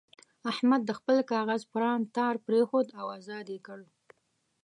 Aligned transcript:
احمد 0.51 0.81
د 0.85 0.91
خپل 0.99 1.17
کاغذ 1.31 1.61
پران 1.73 1.99
تار 2.15 2.35
پرېښود 2.45 2.87
او 2.99 3.07
ازاد 3.17 3.45
یې 3.53 3.59
کړ. 3.67 3.79